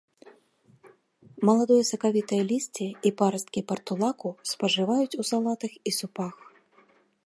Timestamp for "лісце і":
2.53-3.13